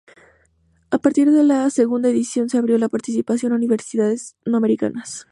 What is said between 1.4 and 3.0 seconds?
la segunda edición se abrió la